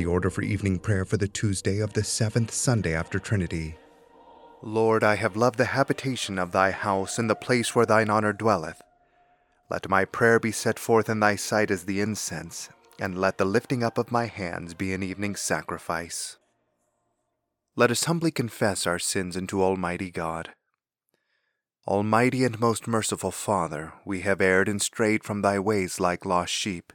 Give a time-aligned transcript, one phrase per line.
[0.00, 3.76] the order for evening prayer for the Tuesday of the seventh Sunday after Trinity.
[4.62, 8.32] Lord, I have loved the habitation of thy house and the place where thine honor
[8.32, 8.80] dwelleth.
[9.68, 13.44] Let my prayer be set forth in thy sight as the incense, and let the
[13.44, 16.38] lifting up of my hands be an evening sacrifice.
[17.76, 20.48] Let us humbly confess our sins unto Almighty God.
[21.86, 26.54] Almighty and most merciful Father, we have erred and strayed from thy ways like lost
[26.54, 26.94] sheep.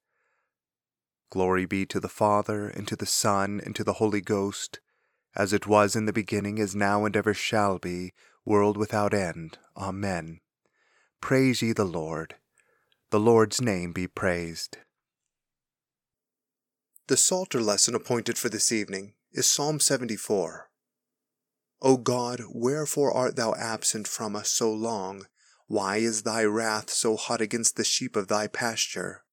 [1.31, 4.81] Glory be to the Father, and to the Son, and to the Holy Ghost,
[5.33, 8.11] as it was in the beginning, is now, and ever shall be,
[8.43, 9.57] world without end.
[9.77, 10.41] Amen.
[11.21, 12.35] Praise ye the Lord.
[13.11, 14.79] The Lord's name be praised.
[17.07, 20.69] The Psalter lesson appointed for this evening is Psalm 74.
[21.81, 25.27] O God, wherefore art thou absent from us so long?
[25.67, 29.23] Why is thy wrath so hot against the sheep of thy pasture?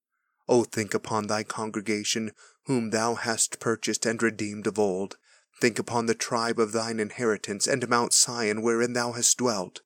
[0.48, 2.32] O think upon thy congregation,
[2.64, 5.19] whom thou hast purchased and redeemed of old.
[5.60, 9.81] Think upon the tribe of thine inheritance, and Mount Sion, wherein thou hast dwelt.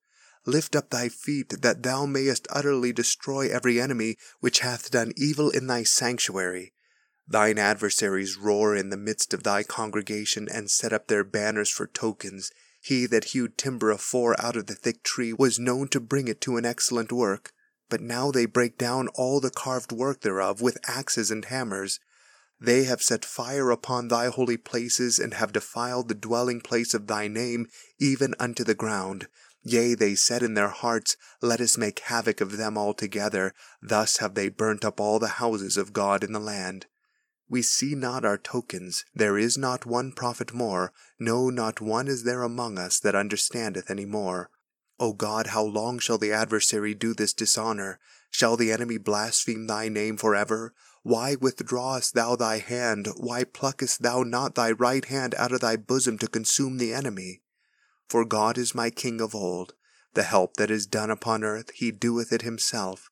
[0.45, 5.51] Lift up thy feet, that thou mayest utterly destroy every enemy which hath done evil
[5.51, 6.73] in thy sanctuary.
[7.27, 11.87] Thine adversaries roar in the midst of thy congregation, and set up their banners for
[11.87, 12.51] tokens.
[12.81, 16.41] He that hewed timber afore out of the thick tree was known to bring it
[16.43, 17.53] to an excellent work.
[17.93, 22.01] But now they break down all the carved work thereof with axes and hammers.
[22.59, 27.07] They have set fire upon thy holy places, and have defiled the dwelling place of
[27.07, 27.69] thy name,
[28.01, 29.29] even unto the ground.
[29.63, 33.53] Yea, they said in their hearts, Let us make havoc of them altogether.
[33.83, 36.87] Thus have they burnt up all the houses of God in the land.
[37.47, 42.25] We see not our tokens, there is not one prophet more, no, not one is
[42.25, 44.49] there among us that understandeth any more.
[44.99, 47.99] O God, how long shall the adversary do this dishonor?
[48.31, 50.75] Shall the enemy blaspheme thy name forever?
[51.03, 53.09] Why withdrawest thou thy hand?
[53.17, 57.43] Why pluckest thou not thy right hand out of thy bosom to consume the enemy?
[58.09, 59.75] For God is my King of old.
[60.15, 63.11] The help that is done upon earth, he doeth it himself.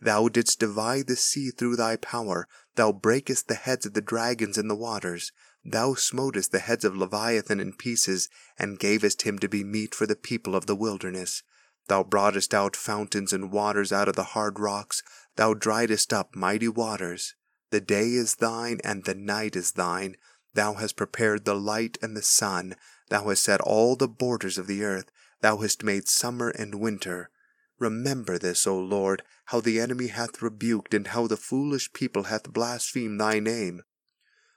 [0.00, 2.46] Thou didst divide the sea through thy power.
[2.74, 5.32] Thou breakest the heads of the dragons in the waters.
[5.64, 8.28] Thou smotest the heads of Leviathan in pieces,
[8.58, 11.42] and gavest him to be meat for the people of the wilderness.
[11.88, 15.02] Thou broughtest out fountains and waters out of the hard rocks.
[15.36, 17.34] Thou driedest up mighty waters.
[17.70, 20.16] The day is thine, and the night is thine.
[20.54, 22.74] Thou hast prepared the light and the sun.
[23.08, 25.10] Thou hast set all the borders of the earth.
[25.40, 27.30] Thou hast made summer and winter.
[27.78, 32.52] Remember this, O Lord, how the enemy hath rebuked, and how the foolish people hath
[32.52, 33.82] blasphemed thy name.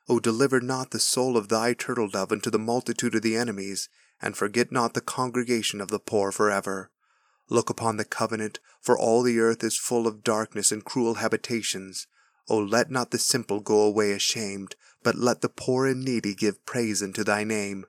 [0.08, 3.90] O deliver not the soul of thy turtle dove unto the multitude of the enemies,
[4.22, 6.92] and forget not the congregation of the poor forever.
[7.50, 12.08] Look upon the covenant, for all the earth is full of darkness and cruel habitations.
[12.48, 16.66] O let not the simple go away ashamed, but let the poor and needy give
[16.66, 17.86] praise unto thy name.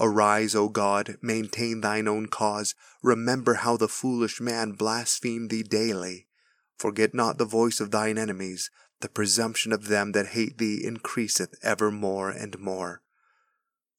[0.00, 2.74] Arise, O God, maintain thine own cause.
[3.02, 6.26] Remember how the foolish man blasphemed thee daily.
[6.76, 8.70] Forget not the voice of thine enemies.
[9.00, 13.02] The presumption of them that hate thee increaseth ever more and more.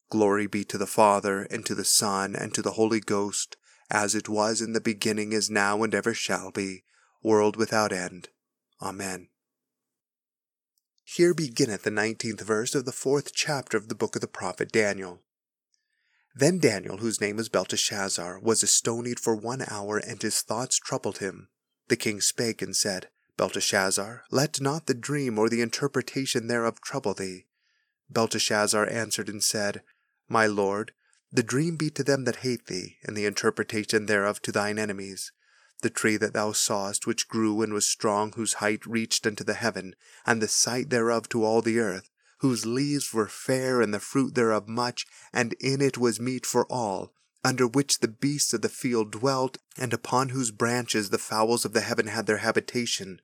[0.10, 3.58] Glory be to the Father, and to the Son, and to the Holy Ghost,
[3.90, 6.84] as it was in the beginning, is now, and ever shall be,
[7.22, 8.30] world without end.
[8.82, 9.30] Amen.
[11.04, 14.72] Here beginneth the nineteenth verse of the fourth chapter of the book of the prophet
[14.72, 15.22] Daniel.
[16.36, 21.20] Then Daniel, whose name was Belteshazzar, was astonied for one hour, and his thoughts troubled
[21.20, 21.50] him.
[21.88, 27.14] The king spake and said, Belteshazzar, let not the dream or the interpretation thereof trouble
[27.14, 27.46] thee.
[28.10, 29.82] Belteshazzar answered and said,
[30.30, 30.94] My lord,
[31.32, 35.34] the dream be to them that hate thee, and the interpretation thereof to thine enemies.
[35.82, 39.56] The tree that thou sawest, which grew and was strong, whose height reached unto the
[39.56, 39.96] heaven,
[40.26, 42.10] and the sight thereof to all the earth,
[42.40, 46.66] whose leaves were fair and the fruit thereof much, and in it was meat for
[46.68, 51.66] all, under which the beasts of the field dwelt, and upon whose branches the fowls
[51.66, 53.20] of the heaven had their habitation.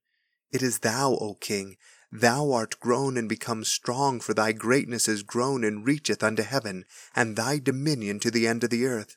[0.52, 1.78] It is thou, O king,
[2.12, 6.84] thou art grown and become strong, for thy greatness is grown and reacheth unto heaven,
[7.16, 9.16] and thy dominion to the end of the earth.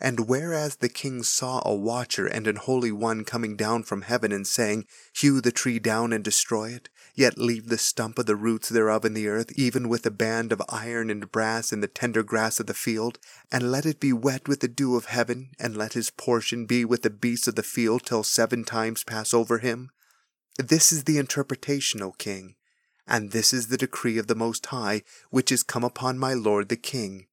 [0.00, 4.32] And whereas the king saw a watcher and an holy one coming down from heaven,
[4.32, 8.34] and saying, Hew the tree down and destroy it, yet leave the stump of the
[8.34, 11.88] roots thereof in the earth, even with a band of iron and brass in the
[11.88, 13.18] tender grass of the field,
[13.52, 16.86] and let it be wet with the dew of heaven, and let his portion be
[16.86, 19.90] with the beasts of the field till seven times pass over him.
[20.68, 22.54] This is the interpretation, O king,
[23.06, 26.68] and this is the decree of the Most High, which is come upon my lord
[26.68, 27.28] the king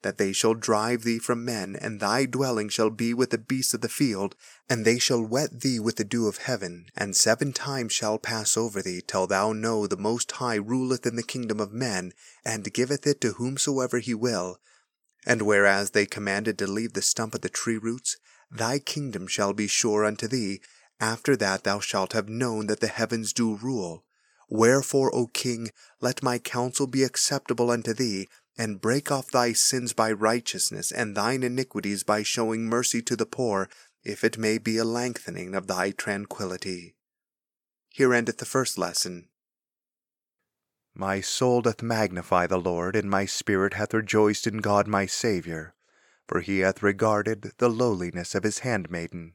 [0.00, 3.74] that they shall drive thee from men, and thy dwelling shall be with the beasts
[3.74, 4.34] of the field,
[4.66, 8.56] and they shall wet thee with the dew of heaven, and seven times shall pass
[8.56, 12.14] over thee, till thou know the Most High ruleth in the kingdom of men,
[12.46, 14.58] and giveth it to whomsoever he will.
[15.26, 18.16] And whereas they commanded to leave the stump of the tree roots,
[18.50, 20.62] thy kingdom shall be sure unto thee.
[21.00, 24.04] After that thou shalt have known that the heavens do rule.
[24.50, 25.70] Wherefore, O king,
[26.00, 31.16] let my counsel be acceptable unto thee, and break off thy sins by righteousness, and
[31.16, 33.70] thine iniquities by showing mercy to the poor,
[34.04, 36.96] if it may be a lengthening of thy tranquillity.
[37.88, 39.28] Here endeth the first lesson.
[40.94, 45.74] My soul doth magnify the Lord, and my spirit hath rejoiced in God my Saviour,
[46.28, 49.34] for he hath regarded the lowliness of his handmaiden.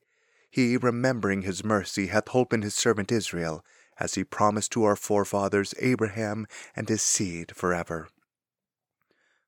[0.51, 3.65] He, remembering his mercy, hath holpen his servant Israel,
[3.97, 6.45] as he promised to our forefathers Abraham
[6.75, 8.09] and his seed for ever.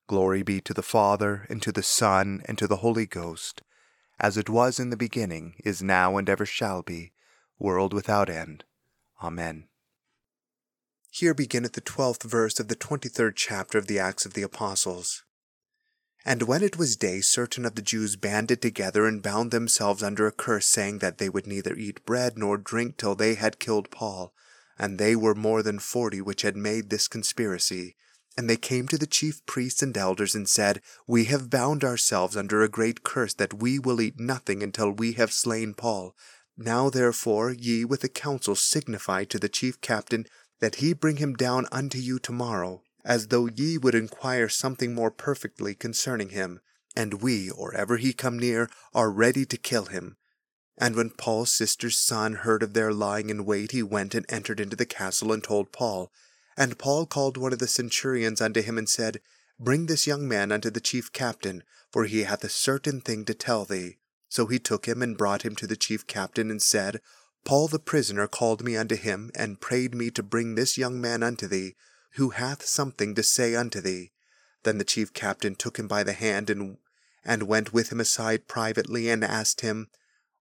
[0.08, 3.62] Glory be to the Father, and to the Son, and to the Holy Ghost,
[4.20, 7.12] as it was in the beginning, is now, and ever shall be,
[7.60, 8.64] world without end.
[9.22, 9.68] Amen.
[11.12, 14.42] Here beginneth the twelfth verse of the twenty third chapter of the Acts of the
[14.42, 15.24] Apostles.
[16.26, 20.26] And when it was day, certain of the Jews banded together and bound themselves under
[20.26, 23.92] a curse, saying that they would neither eat bread nor drink till they had killed
[23.92, 24.34] Paul.
[24.80, 27.98] And they were more than forty which had made this conspiracy.
[28.38, 32.38] And they came to the chief priests and elders and said, We have bound ourselves
[32.38, 36.16] under a great curse that we will eat nothing until we have slain Paul.
[36.58, 40.26] Now therefore ye with the council signify to the chief captain
[40.60, 45.12] that he bring him down unto you tomorrow, as though ye would inquire something more
[45.12, 46.60] perfectly concerning him.
[46.96, 50.18] And we, or ever he come near, are ready to kill him.
[50.78, 54.60] And when Paul's sister's son heard of their lying in wait, he went and entered
[54.60, 56.12] into the castle and told Paul.
[56.58, 59.22] And Paul called one of the centurions unto him and said,
[59.60, 63.34] Bring this young man unto the chief captain, for he hath a certain thing to
[63.34, 63.98] tell thee.
[64.30, 67.02] So he took him and brought him to the chief captain and said,
[67.46, 71.22] Paul the prisoner called me unto him, and prayed me to bring this young man
[71.22, 71.76] unto thee,
[72.16, 74.12] who hath something to say unto thee.
[74.64, 76.78] Then the chief captain took him by the hand, and,
[77.26, 79.90] and went with him aside privately, and asked him,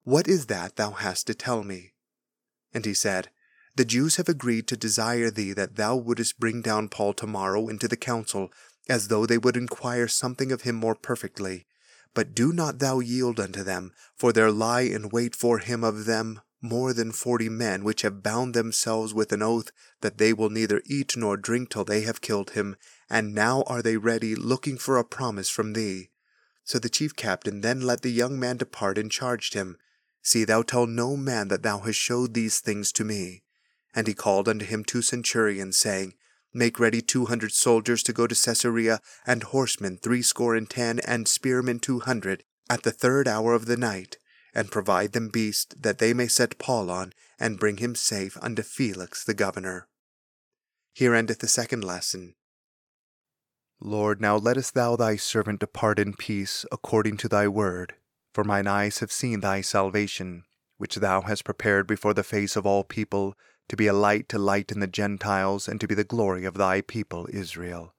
[0.05, 1.93] What is that thou hast to tell me?
[2.75, 3.29] And he said,
[3.75, 7.89] the Jews have agreed to desire thee that thou wouldest bring down Paul tomorrow into
[7.89, 8.53] the council,
[8.87, 11.67] as though they would inquire something of him more perfectly.
[12.13, 16.05] But do not thou yield unto them, for there lie in wait for him of
[16.05, 20.49] them more than forty men, which have bound themselves with an oath that they will
[20.49, 22.77] neither eat nor drink till they have killed him,
[23.11, 26.11] and now are they ready, looking for a promise from thee.
[26.65, 29.77] So the chief captain then let the young man depart and charged him,
[30.23, 33.43] See thou tell no man that thou hast showed these things to me.
[33.93, 36.15] And he called unto him two centurions, saying,
[36.55, 41.27] Make ready two hundred soldiers to go to Caesarea, and horsemen threescore and ten, and
[41.27, 44.17] spearmen two hundred, at the third hour of the night,
[44.55, 48.63] and provide them beasts, that they may set Paul on, and bring him safe unto
[48.63, 49.89] Felix the governor.
[50.95, 52.35] Here endeth the second lesson.
[53.81, 57.95] Lord, now lettest thou thy servant depart in peace, according to thy word.
[58.33, 60.45] For mine eyes have seen thy salvation,
[60.79, 63.35] which thou hast prepared before the face of all people,
[63.69, 66.81] to be a light to lighten the Gentiles, and to be the glory of thy
[66.81, 67.95] people Israel.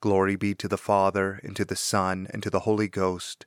[0.00, 3.46] Glory be to the Father, and to the Son, and to the Holy Ghost,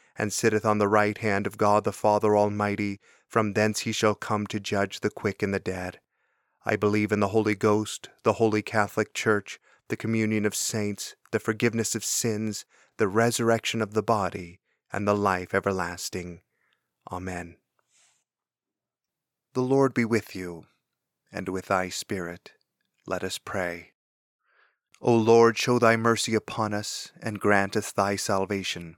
[0.17, 2.99] and sitteth on the right hand of God the Father Almighty.
[3.27, 5.99] From thence he shall come to judge the quick and the dead.
[6.65, 11.39] I believe in the Holy Ghost, the holy Catholic Church, the communion of saints, the
[11.39, 12.65] forgiveness of sins,
[12.97, 14.59] the resurrection of the body,
[14.93, 16.41] and the life everlasting.
[17.11, 17.55] Amen.
[19.53, 20.65] The Lord be with you,
[21.31, 22.51] and with thy spirit.
[23.07, 23.91] Let us pray.
[25.01, 28.97] O Lord, show thy mercy upon us, and grant us thy salvation.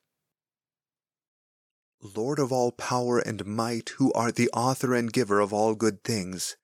[2.03, 6.03] Lord of all power and might, who art the author and giver of all good
[6.03, 6.57] things,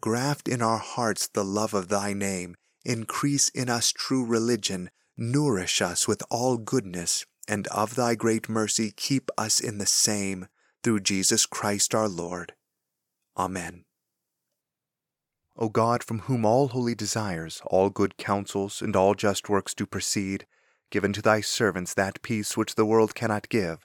[0.00, 5.82] graft in our hearts the love of thy name, increase in us true religion, nourish
[5.82, 10.46] us with all goodness, and of thy great mercy keep us in the same
[10.82, 12.54] through Jesus Christ our Lord.
[13.36, 13.84] Amen.
[15.56, 19.84] O God, from whom all holy desires, all good counsels, and all just works do
[19.84, 20.46] proceed,
[20.90, 23.84] give unto thy servants that peace which the world cannot give,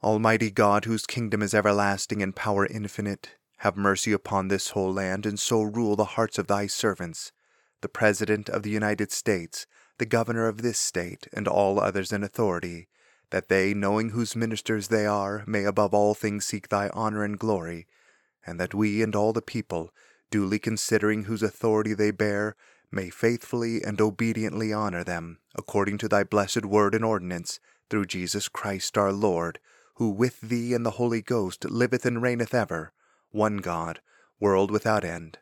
[0.00, 5.26] Almighty God, whose kingdom is everlasting and power infinite, have mercy upon this whole land,
[5.26, 7.32] and so rule the hearts of thy servants,
[7.80, 9.66] the President of the United States,
[9.98, 12.86] the Governor of this state, and all others in authority
[13.30, 17.36] that they, knowing whose ministers they are, may above all things seek thy honor and
[17.36, 17.88] glory,
[18.46, 19.92] and that we and all the people,
[20.30, 22.54] duly considering whose authority they bear,
[22.92, 27.58] may faithfully and obediently honor them, according to thy blessed word and ordinance,
[27.90, 29.58] through Jesus Christ our Lord,
[29.98, 32.92] who with thee and the Holy Ghost liveth and reigneth ever,
[33.30, 34.00] one God,
[34.40, 35.38] world without end.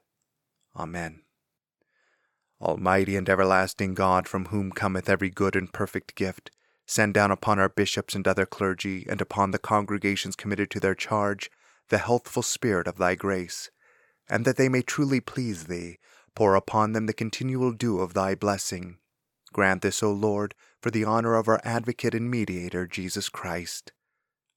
[0.75, 1.23] Amen.
[2.61, 6.51] Almighty and everlasting God, from whom cometh every good and perfect gift,
[6.87, 10.95] Send down upon our bishops and other clergy, and upon the congregations committed to their
[10.95, 11.51] charge,
[11.89, 13.71] the healthful spirit of thy grace,
[14.29, 15.99] and that they may truly please thee,
[16.37, 18.99] pour upon them the continual dew of thy blessing.
[19.53, 23.93] Grant this, O Lord, for the honor of our advocate and mediator, Jesus Christ.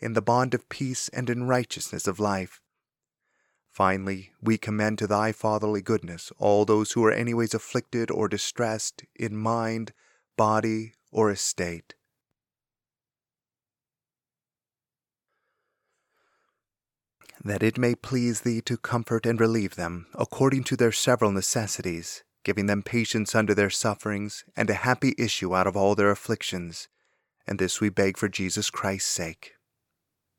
[0.00, 2.60] in the bond of peace and in righteousness of life.
[3.70, 9.04] Finally, we commend to thy fatherly goodness all those who are anyways afflicted or distressed
[9.14, 9.92] in mind,
[10.36, 11.94] body, or estate
[17.46, 22.24] that it may please thee to comfort and relieve them, according to their several necessities,
[22.44, 26.88] giving them patience under their sufferings, and a happy issue out of all their afflictions.
[27.46, 29.55] And this we beg for Jesus Christ's sake.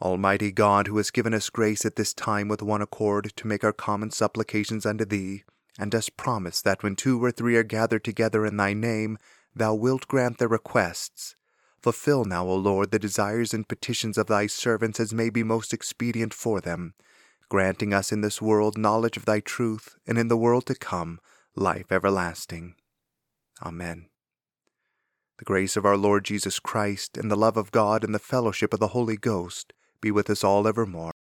[0.00, 3.64] Almighty God, who has given us grace at this time with one accord to make
[3.64, 5.42] our common supplications unto thee,
[5.76, 9.18] and dost promise that when two or three are gathered together in thy name,
[9.56, 11.34] thou wilt grant their requests.
[11.82, 15.74] Fulfill now, O Lord, the desires and petitions of thy servants as may be most
[15.74, 16.94] expedient for them,
[17.48, 21.18] granting us in this world knowledge of thy truth, and in the world to come
[21.56, 22.76] life everlasting.
[23.62, 24.06] Amen.
[25.38, 28.72] The grace of our Lord Jesus Christ, and the love of God, and the fellowship
[28.72, 31.12] of the Holy Ghost be with us all evermore.